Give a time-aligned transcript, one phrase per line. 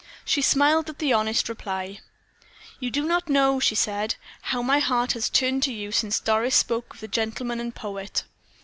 [0.25, 1.99] She smiled at the honest reply.
[2.79, 6.55] "You do not know," she said, "how my heart has turned to you since Doris
[6.55, 8.23] spoke of the 'gentleman and poet.'